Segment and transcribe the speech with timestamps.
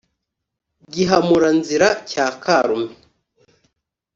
[0.93, 2.93] gihamura-nzira cya karume